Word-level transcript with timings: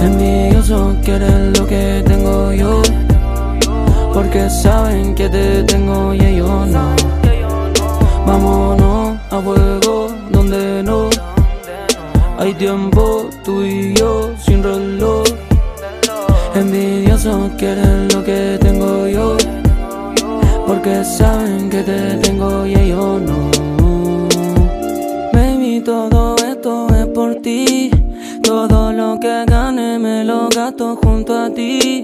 Envidiosos 0.00 0.96
quieren 1.04 1.52
lo 1.52 1.66
que 1.66 2.02
tengo 2.06 2.52
yo. 2.52 2.82
Porque 4.14 4.48
saben 4.50 5.14
que 5.14 5.28
te 5.28 5.62
tengo 5.64 6.14
y 6.14 6.20
ellos 6.20 6.66
no. 6.66 6.96
Vámonos 8.26 9.18
a 9.30 9.40
fuego 9.40 10.08
donde 10.30 10.82
no 10.82 11.08
Hay 12.38 12.54
tiempo 12.54 13.28
tú 13.44 13.62
y 13.62 13.94
yo 13.94 14.32
sin 14.44 14.62
reloj. 14.62 15.24
Envidiosos 16.54 17.50
quieren 17.58 18.08
lo 18.08 18.24
que 18.24 18.58
tengo 18.60 19.06
yo. 19.06 19.36
Porque 20.66 21.04
saben 21.04 21.68
que 21.68 21.82
te 21.82 22.16
tengo 22.18 22.66
y 22.66 22.74
ellos 22.74 23.20
no 23.22 23.39
todo 28.50 28.92
lo 28.92 29.16
que 29.20 29.44
gane 29.46 29.96
me 30.00 30.24
lo 30.24 30.48
gasto 30.48 30.98
junto 31.00 31.32
a 31.38 31.50
ti. 31.50 32.02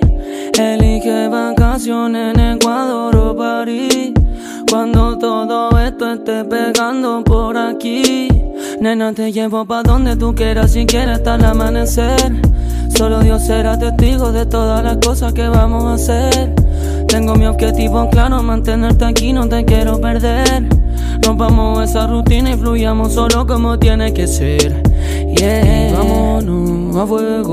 Elige 0.57 1.27
vacaciones 1.27 2.35
en 2.35 2.41
Ecuador 2.55 3.17
o 3.17 3.37
París. 3.37 4.13
Cuando 4.71 5.19
todo 5.19 5.77
esto 5.81 6.13
esté 6.13 6.45
pegando 6.45 7.25
por 7.25 7.59
aquí. 7.59 8.29
Nena, 8.81 9.13
te 9.13 9.33
llevo 9.33 9.65
pa' 9.65 9.83
donde 9.83 10.15
tú 10.15 10.37
quieras 10.37 10.71
si 10.71 10.87
quieres 10.87 11.17
hasta 11.17 11.35
el 11.35 11.47
amanecer. 11.47 12.33
Solo 12.97 13.19
Dios 13.19 13.43
será 13.43 13.77
testigo 13.77 14.31
de 14.31 14.47
todas 14.47 14.85
las 14.85 14.99
cosas 14.99 15.33
que 15.33 15.49
vamos 15.49 15.83
a 15.85 15.95
hacer. 15.95 16.55
Tengo 17.09 17.35
mi 17.35 17.47
objetivo 17.47 18.09
claro, 18.09 18.41
mantenerte 18.45 19.05
aquí, 19.05 19.33
no 19.33 19.49
te 19.49 19.65
quiero 19.65 20.01
perder. 20.01 20.65
Rompamos 21.23 21.91
esa 21.91 22.07
rutina 22.07 22.53
y 22.53 22.57
fluyamos 22.57 23.15
solo 23.15 23.49
como 23.49 23.81
tiene 23.81 24.15
que 24.15 24.29
ser. 24.29 24.83
Fuego. 27.07 27.45